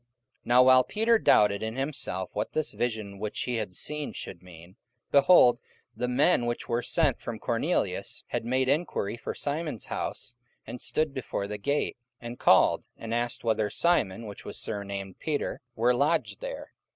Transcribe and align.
44:010:017 0.01 0.09
Now 0.45 0.63
while 0.63 0.83
Peter 0.83 1.19
doubted 1.19 1.61
in 1.61 1.75
himself 1.75 2.31
what 2.33 2.53
this 2.53 2.71
vision 2.71 3.19
which 3.19 3.41
he 3.41 3.57
had 3.57 3.75
seen 3.75 4.11
should 4.13 4.41
mean, 4.41 4.75
behold, 5.11 5.61
the 5.95 6.07
men 6.07 6.47
which 6.47 6.67
were 6.67 6.81
sent 6.81 7.19
from 7.21 7.37
Cornelius 7.37 8.23
had 8.29 8.43
made 8.43 8.67
enquiry 8.67 9.15
for 9.15 9.35
Simon's 9.35 9.85
house, 9.85 10.35
and 10.65 10.81
stood 10.81 11.13
before 11.13 11.45
the 11.45 11.59
gate, 11.59 11.97
44:010:018 12.19 12.27
And 12.29 12.39
called, 12.39 12.83
and 12.97 13.13
asked 13.13 13.43
whether 13.43 13.69
Simon, 13.69 14.25
which 14.25 14.43
was 14.43 14.57
surnamed 14.59 15.19
Peter, 15.19 15.61
were 15.75 15.93
lodged 15.93 16.41
there. 16.41 16.71